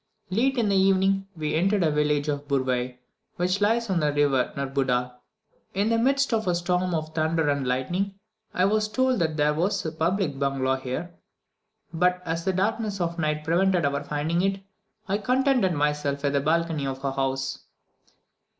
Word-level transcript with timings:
Late 0.31 0.57
in 0.57 0.69
the 0.69 0.75
evening, 0.75 1.27
we 1.37 1.53
entered 1.53 1.83
the 1.83 1.91
village 1.91 2.27
of 2.27 2.47
Burwai, 2.47 2.97
which 3.35 3.61
lies 3.61 3.87
on 3.87 3.99
the 3.99 4.11
river 4.11 4.51
Nurbuda, 4.57 5.19
in 5.75 5.89
the 5.89 5.99
midst 5.99 6.33
of 6.33 6.47
a 6.47 6.55
storm 6.55 6.95
of 6.95 7.13
thunder 7.13 7.47
and 7.51 7.67
lightning. 7.67 8.15
I 8.51 8.65
was 8.65 8.87
told 8.87 9.19
that 9.19 9.37
there 9.37 9.53
was 9.53 9.85
a 9.85 9.91
public 9.91 10.39
bungalow 10.39 10.77
here, 10.77 11.13
but 11.93 12.23
as 12.25 12.43
the 12.45 12.53
darkness 12.53 12.99
of 12.99 13.17
the 13.17 13.21
night 13.21 13.43
prevented 13.43 13.85
our 13.85 14.03
finding 14.03 14.41
it, 14.41 14.63
I 15.07 15.19
contented 15.19 15.73
myself 15.73 16.23
with 16.23 16.33
the 16.33 16.41
balcony 16.41 16.87
of 16.87 17.03
a 17.05 17.11
house. 17.11 17.59